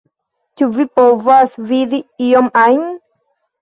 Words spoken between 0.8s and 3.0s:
povas vidi ion ajn?